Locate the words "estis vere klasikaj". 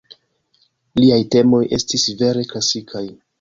1.79-3.05